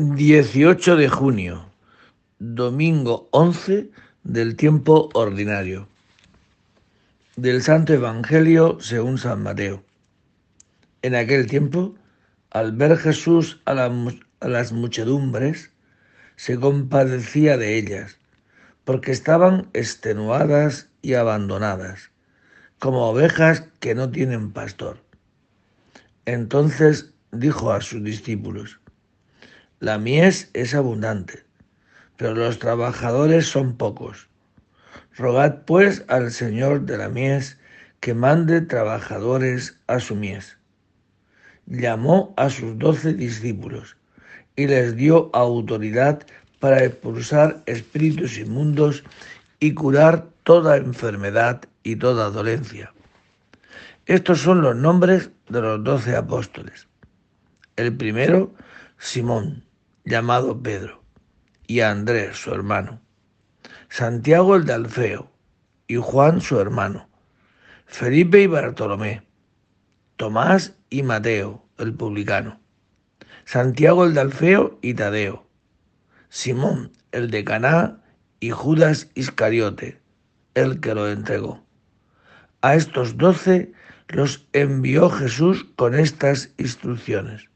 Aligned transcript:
18 0.00 0.96
de 0.96 1.10
junio, 1.10 1.66
domingo 2.38 3.28
11 3.32 3.90
del 4.22 4.56
tiempo 4.56 5.10
ordinario. 5.12 5.88
Del 7.36 7.62
Santo 7.62 7.92
Evangelio 7.92 8.78
según 8.80 9.18
San 9.18 9.42
Mateo. 9.42 9.84
En 11.02 11.14
aquel 11.14 11.46
tiempo, 11.48 11.94
al 12.50 12.72
ver 12.72 12.96
Jesús 12.96 13.60
a, 13.66 13.74
la, 13.74 13.92
a 14.40 14.48
las 14.48 14.72
muchedumbres, 14.72 15.70
se 16.36 16.58
compadecía 16.58 17.58
de 17.58 17.76
ellas, 17.76 18.16
porque 18.84 19.12
estaban 19.12 19.68
extenuadas 19.74 20.88
y 21.02 21.12
abandonadas, 21.12 22.10
como 22.78 23.06
ovejas 23.06 23.64
que 23.80 23.94
no 23.94 24.10
tienen 24.10 24.50
pastor. 24.50 24.96
Entonces 26.24 27.12
dijo 27.32 27.70
a 27.70 27.82
sus 27.82 28.02
discípulos, 28.02 28.80
la 29.80 29.96
mies 29.96 30.50
es 30.52 30.74
abundante, 30.74 31.42
pero 32.18 32.34
los 32.34 32.58
trabajadores 32.58 33.46
son 33.46 33.78
pocos. 33.78 34.28
Rogad 35.16 35.62
pues 35.64 36.04
al 36.08 36.32
Señor 36.32 36.82
de 36.82 36.98
la 36.98 37.08
mies 37.08 37.58
que 38.00 38.12
mande 38.12 38.60
trabajadores 38.60 39.80
a 39.86 39.98
su 39.98 40.16
mies. 40.16 40.58
Llamó 41.64 42.34
a 42.36 42.50
sus 42.50 42.78
doce 42.78 43.14
discípulos 43.14 43.96
y 44.54 44.66
les 44.66 44.96
dio 44.96 45.30
autoridad 45.32 46.26
para 46.58 46.84
expulsar 46.84 47.62
espíritus 47.64 48.36
inmundos 48.36 49.02
y 49.60 49.72
curar 49.72 50.28
toda 50.42 50.76
enfermedad 50.76 51.62
y 51.84 51.96
toda 51.96 52.28
dolencia. 52.28 52.92
Estos 54.04 54.40
son 54.40 54.60
los 54.60 54.76
nombres 54.76 55.30
de 55.48 55.62
los 55.62 55.82
doce 55.82 56.16
apóstoles. 56.16 56.86
El 57.76 57.96
primero, 57.96 58.52
Simón, 58.98 59.64
llamado 60.10 60.60
Pedro, 60.60 61.04
y 61.68 61.80
a 61.80 61.92
Andrés, 61.92 62.36
su 62.36 62.52
hermano, 62.52 63.00
Santiago 63.88 64.56
el 64.56 64.64
de 64.64 64.72
Alfeo, 64.72 65.30
y 65.86 65.96
Juan 65.96 66.40
su 66.40 66.58
hermano, 66.58 67.08
Felipe 67.86 68.42
y 68.42 68.46
Bartolomé, 68.48 69.22
Tomás 70.16 70.74
y 70.90 71.04
Mateo, 71.04 71.64
el 71.78 71.94
publicano, 71.94 72.60
Santiago 73.44 74.04
el 74.04 74.14
de 74.14 74.20
Alfeo 74.20 74.78
y 74.82 74.94
Tadeo, 74.94 75.46
Simón 76.28 76.92
el 77.12 77.30
de 77.30 77.44
Caná 77.44 78.02
y 78.40 78.50
Judas 78.50 79.08
Iscariote, 79.14 80.00
el 80.54 80.80
que 80.80 80.94
lo 80.94 81.08
entregó. 81.08 81.64
A 82.62 82.74
estos 82.74 83.16
doce 83.16 83.72
los 84.08 84.46
envió 84.52 85.08
Jesús 85.08 85.64
con 85.76 85.94
estas 85.94 86.52
instrucciones. 86.58 87.49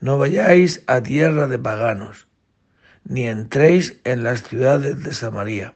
No 0.00 0.18
vayáis 0.18 0.82
a 0.86 1.02
tierra 1.02 1.46
de 1.46 1.58
paganos, 1.58 2.28
ni 3.04 3.28
entréis 3.28 3.98
en 4.04 4.22
las 4.22 4.42
ciudades 4.42 5.02
de 5.02 5.12
Samaria, 5.14 5.74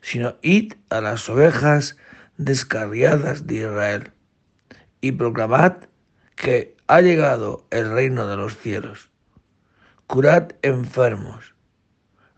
sino 0.00 0.36
id 0.42 0.74
a 0.88 1.00
las 1.00 1.28
ovejas 1.28 1.96
descarriadas 2.36 3.46
de 3.46 3.56
Israel, 3.56 4.12
y 5.00 5.12
proclamad 5.12 5.76
que 6.36 6.76
ha 6.86 7.00
llegado 7.00 7.66
el 7.70 7.90
reino 7.92 8.26
de 8.26 8.36
los 8.36 8.56
cielos. 8.56 9.10
Curad 10.06 10.52
enfermos, 10.62 11.54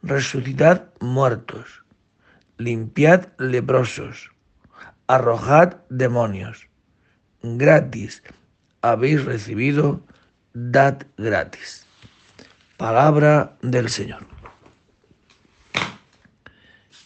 resucitad 0.03 0.89
muertos, 1.01 1.85
limpiad 2.59 3.29
leprosos, 3.39 4.31
arrojad 5.07 5.77
demonios. 5.89 6.69
Gratis 7.43 8.23
habéis 8.83 9.25
recibido 9.25 10.05
dad 10.55 11.07
gratis. 11.17 11.87
Palabra 12.77 13.57
del 13.63 13.89
Señor. 13.89 14.27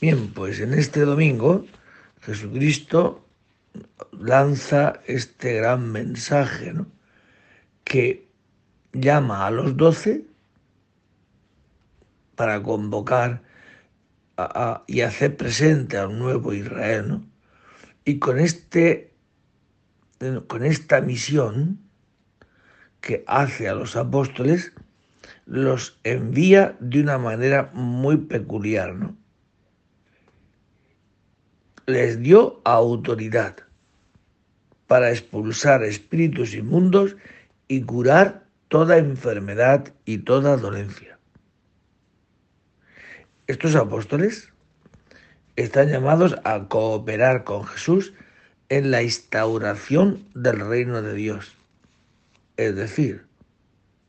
Bien, 0.00 0.32
pues 0.32 0.60
en 0.60 0.74
este 0.74 1.00
domingo 1.00 1.64
Jesucristo 2.20 3.26
lanza 4.12 5.00
este 5.06 5.54
gran 5.54 5.90
mensaje 5.92 6.72
¿no? 6.72 6.86
que 7.84 8.28
llama 8.92 9.46
a 9.46 9.50
los 9.50 9.76
doce 9.76 10.24
para 12.34 12.62
convocar 12.62 13.42
y 14.86 15.00
hacer 15.00 15.36
presente 15.36 15.96
a 15.96 16.08
un 16.08 16.18
nuevo 16.18 16.52
Israel. 16.52 17.08
¿no? 17.08 17.26
Y 18.04 18.18
con, 18.18 18.38
este, 18.38 19.14
con 20.46 20.64
esta 20.64 21.00
misión, 21.00 21.85
que 23.06 23.22
hace 23.28 23.68
a 23.68 23.74
los 23.76 23.94
apóstoles, 23.94 24.72
los 25.44 25.96
envía 26.02 26.76
de 26.80 27.02
una 27.02 27.18
manera 27.18 27.70
muy 27.72 28.16
peculiar, 28.16 28.96
¿no? 28.96 29.16
Les 31.86 32.18
dio 32.18 32.60
autoridad 32.64 33.58
para 34.88 35.12
expulsar 35.12 35.84
espíritus 35.84 36.52
inmundos 36.52 37.14
y 37.68 37.82
curar 37.82 38.42
toda 38.66 38.98
enfermedad 38.98 39.94
y 40.04 40.18
toda 40.18 40.56
dolencia. 40.56 41.16
Estos 43.46 43.76
apóstoles 43.76 44.52
están 45.54 45.90
llamados 45.90 46.34
a 46.42 46.66
cooperar 46.66 47.44
con 47.44 47.64
Jesús 47.66 48.14
en 48.68 48.90
la 48.90 49.04
instauración 49.04 50.26
del 50.34 50.58
reino 50.58 51.02
de 51.02 51.14
Dios 51.14 51.55
es 52.56 52.74
decir, 52.74 53.26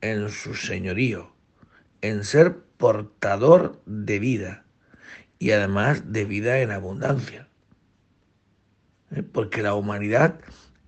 en 0.02 0.30
su 0.30 0.56
señorío, 0.56 1.32
en 2.02 2.24
ser 2.24 2.58
portador 2.78 3.82
de 3.86 4.20
vida 4.20 4.66
y 5.40 5.52
además 5.52 6.12
de 6.12 6.26
vida 6.26 6.60
en 6.60 6.72
abundancia. 6.72 7.48
¿Eh? 9.12 9.24
Porque 9.24 9.62
la 9.62 9.74
humanidad 9.74 10.40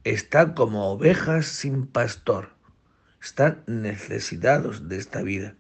está 0.03 0.53
como 0.53 0.91
ovejas 0.91 1.47
sin 1.47 1.85
pastor, 1.87 2.49
están 3.21 3.63
necesitados 3.67 4.87
de 4.87 4.97
esta 4.97 5.21
vida. 5.21 5.55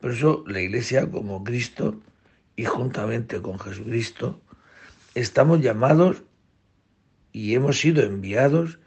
Por 0.00 0.12
eso 0.12 0.44
la 0.46 0.60
Iglesia 0.60 1.10
como 1.10 1.42
Cristo 1.42 2.00
y 2.54 2.64
juntamente 2.64 3.40
con 3.42 3.58
Jesucristo 3.58 4.40
estamos 5.14 5.60
llamados 5.60 6.22
y 7.32 7.54
hemos 7.54 7.78
sido 7.78 8.02
enviados 8.02 8.78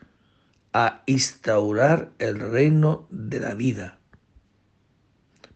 a 0.74 1.02
instaurar 1.06 2.12
el 2.20 2.40
reino 2.40 3.08
de 3.10 3.40
la 3.40 3.54
vida, 3.54 4.00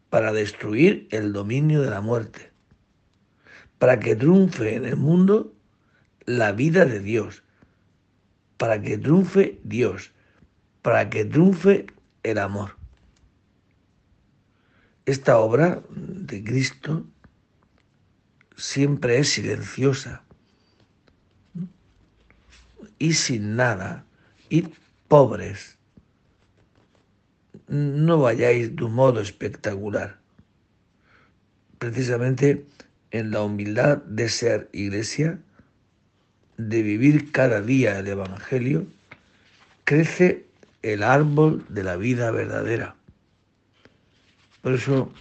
para 0.10 0.32
destruir 0.32 1.08
el 1.12 1.34
dominio 1.34 1.82
de 1.82 1.90
la 1.90 2.02
muerte, 2.02 2.52
para 3.78 4.00
que 4.00 4.16
triunfe 4.16 4.76
en 4.76 4.86
el 4.86 4.96
mundo 4.96 5.54
la 6.26 6.52
vida 6.52 6.86
de 6.86 7.00
Dios, 7.00 7.44
para 8.58 8.82
que 8.82 8.98
triunfe 8.98 9.60
Dios, 9.64 10.12
para 10.82 11.10
que 11.10 11.26
triunfe 11.26 11.88
el 12.24 12.38
amor. 12.38 12.78
Esta 15.06 15.38
obra 15.38 15.82
de 15.90 16.44
Cristo 16.44 17.06
siempre 18.56 19.20
es 19.20 19.30
silenciosa 19.30 20.24
y 22.98 23.14
sin 23.14 23.56
nada, 23.56 24.06
y 24.50 24.70
pobres. 25.14 25.78
No 27.68 28.18
vayáis 28.18 28.76
de 28.76 28.84
un 28.84 28.96
modo 28.96 29.22
espectacular. 29.22 30.18
Precisamente 31.78 32.66
en 33.12 33.30
la 33.30 33.44
humildad 33.44 33.98
de 33.98 34.28
ser 34.28 34.70
iglesia, 34.74 35.38
de 36.58 36.82
vivir 36.82 37.32
cada 37.32 37.62
día 37.62 38.00
el 38.00 38.08
Evangelio, 38.08 38.88
crece 39.84 40.48
el 40.82 41.04
árbol 41.04 41.64
de 41.70 41.84
la 41.84 41.96
vida 41.96 42.32
verdadera. 42.32 42.96
Por 44.64 44.74
eso, 44.74 45.14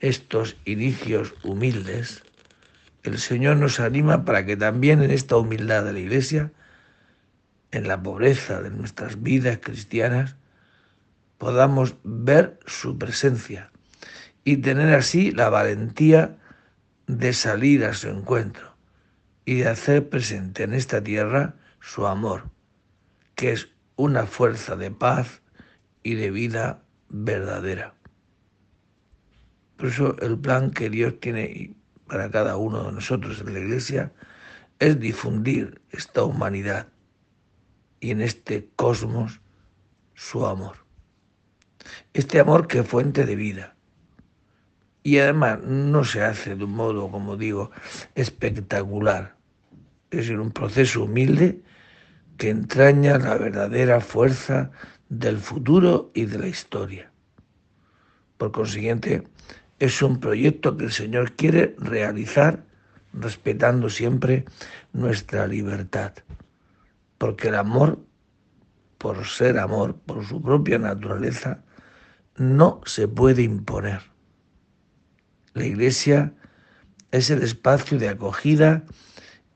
estos 0.00 0.58
inicios 0.66 1.32
humildes, 1.42 2.22
el 3.02 3.18
Señor 3.18 3.56
nos 3.56 3.80
anima 3.80 4.26
para 4.26 4.44
que 4.44 4.58
también 4.58 5.02
en 5.02 5.10
esta 5.10 5.38
humildad 5.38 5.86
de 5.86 5.94
la 5.94 6.00
iglesia 6.00 6.52
en 7.72 7.88
la 7.88 8.02
pobreza 8.02 8.62
de 8.62 8.70
nuestras 8.70 9.22
vidas 9.22 9.58
cristianas, 9.62 10.36
podamos 11.38 11.94
ver 12.04 12.58
su 12.66 12.98
presencia 12.98 13.70
y 14.44 14.58
tener 14.58 14.94
así 14.94 15.30
la 15.32 15.48
valentía 15.48 16.36
de 17.06 17.32
salir 17.32 17.84
a 17.84 17.94
su 17.94 18.08
encuentro 18.08 18.76
y 19.44 19.56
de 19.56 19.68
hacer 19.68 20.08
presente 20.08 20.64
en 20.64 20.74
esta 20.74 21.02
tierra 21.02 21.54
su 21.80 22.06
amor, 22.06 22.50
que 23.34 23.52
es 23.52 23.68
una 23.96 24.26
fuerza 24.26 24.76
de 24.76 24.90
paz 24.90 25.42
y 26.02 26.14
de 26.14 26.30
vida 26.30 26.82
verdadera. 27.08 27.94
Por 29.76 29.88
eso 29.88 30.16
el 30.20 30.38
plan 30.38 30.70
que 30.70 30.90
Dios 30.90 31.18
tiene 31.20 31.74
para 32.06 32.30
cada 32.30 32.56
uno 32.56 32.84
de 32.84 32.92
nosotros 32.92 33.40
en 33.40 33.54
la 33.54 33.60
iglesia 33.60 34.12
es 34.78 34.98
difundir 34.98 35.80
esta 35.90 36.24
humanidad 36.24 36.88
y 38.00 38.10
en 38.10 38.22
este 38.22 38.68
cosmos 38.76 39.40
su 40.14 40.46
amor. 40.46 40.76
Este 42.12 42.40
amor 42.40 42.66
que 42.66 42.80
es 42.80 42.88
fuente 42.88 43.24
de 43.24 43.36
vida. 43.36 43.76
Y 45.02 45.18
además 45.18 45.60
no 45.62 46.04
se 46.04 46.22
hace 46.22 46.56
de 46.56 46.64
un 46.64 46.72
modo, 46.72 47.10
como 47.10 47.36
digo, 47.36 47.70
espectacular. 48.14 49.36
Es 50.10 50.28
un 50.28 50.50
proceso 50.50 51.04
humilde 51.04 51.62
que 52.36 52.50
entraña 52.50 53.18
la 53.18 53.36
verdadera 53.36 54.00
fuerza 54.00 54.70
del 55.08 55.38
futuro 55.38 56.10
y 56.14 56.26
de 56.26 56.38
la 56.38 56.48
historia. 56.48 57.10
Por 58.36 58.52
consiguiente, 58.52 59.24
es 59.78 60.02
un 60.02 60.20
proyecto 60.20 60.76
que 60.76 60.84
el 60.84 60.92
Señor 60.92 61.32
quiere 61.32 61.74
realizar 61.78 62.64
respetando 63.12 63.88
siempre 63.88 64.44
nuestra 64.92 65.46
libertad. 65.46 66.12
Porque 67.20 67.48
el 67.48 67.54
amor, 67.54 68.02
por 68.96 69.26
ser 69.26 69.58
amor, 69.58 69.94
por 70.06 70.24
su 70.24 70.40
propia 70.40 70.78
naturaleza, 70.78 71.62
no 72.38 72.80
se 72.86 73.08
puede 73.08 73.42
imponer. 73.42 74.00
La 75.52 75.66
iglesia 75.66 76.32
es 77.10 77.28
el 77.28 77.42
espacio 77.42 77.98
de 77.98 78.08
acogida 78.08 78.86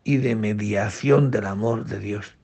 y 0.05 0.19
de 0.19 0.37
mediación 0.37 1.31
del 1.31 1.46
amor 1.46 1.87
de 1.87 2.00
Dios. 2.00 2.37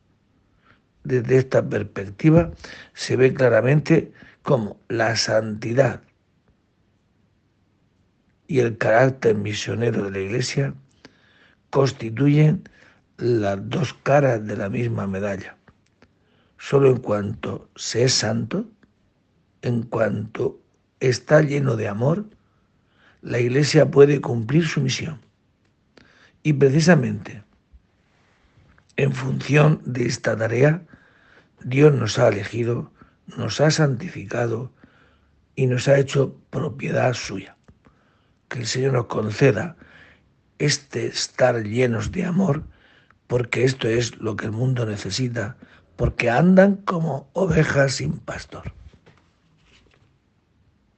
Desde 1.04 1.36
esta 1.36 1.68
perspectiva 1.68 2.52
se 2.94 3.16
ve 3.16 3.34
claramente 3.34 4.14
cómo 4.40 4.80
la 4.88 5.16
santidad 5.16 6.00
y 8.46 8.60
el 8.60 8.78
carácter 8.78 9.36
misionero 9.36 10.04
de 10.04 10.12
la 10.12 10.18
Iglesia 10.20 10.72
constituyen 11.68 12.64
las 13.20 13.68
dos 13.68 13.94
caras 14.02 14.46
de 14.46 14.56
la 14.56 14.68
misma 14.68 15.06
medalla. 15.06 15.56
Solo 16.58 16.90
en 16.90 16.98
cuanto 16.98 17.68
se 17.76 18.04
es 18.04 18.14
santo, 18.14 18.66
en 19.62 19.82
cuanto 19.82 20.60
está 21.00 21.42
lleno 21.42 21.76
de 21.76 21.88
amor, 21.88 22.24
la 23.22 23.38
Iglesia 23.38 23.90
puede 23.90 24.20
cumplir 24.20 24.66
su 24.66 24.80
misión. 24.80 25.20
Y 26.42 26.54
precisamente 26.54 27.42
en 28.96 29.12
función 29.12 29.80
de 29.84 30.06
esta 30.06 30.36
tarea, 30.36 30.82
Dios 31.62 31.94
nos 31.94 32.18
ha 32.18 32.28
elegido, 32.28 32.92
nos 33.26 33.60
ha 33.60 33.70
santificado 33.70 34.72
y 35.54 35.66
nos 35.66 35.88
ha 35.88 35.98
hecho 35.98 36.36
propiedad 36.50 37.14
suya 37.14 37.56
que 38.50 38.58
el 38.58 38.66
Señor 38.66 38.92
nos 38.92 39.06
conceda 39.06 39.76
este 40.58 41.06
estar 41.06 41.62
llenos 41.62 42.12
de 42.12 42.26
amor, 42.26 42.64
porque 43.30 43.62
esto 43.62 43.86
es 43.86 44.18
lo 44.18 44.34
que 44.34 44.46
el 44.46 44.50
mundo 44.50 44.84
necesita, 44.84 45.54
porque 45.94 46.30
andan 46.30 46.74
como 46.74 47.28
ovejas 47.32 47.92
sin 47.92 48.18
pastor. 48.18 48.72